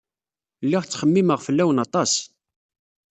[0.65, 2.13] Lliɣ ttxemmimeɣ fell-awen aṭas.